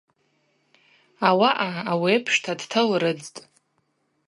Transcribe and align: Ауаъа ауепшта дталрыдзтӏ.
Ауаъа 1.27 1.69
ауепшта 1.91 2.53
дталрыдзтӏ. 2.59 3.39